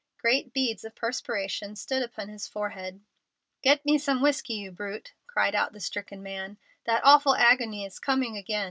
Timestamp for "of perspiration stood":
0.83-2.01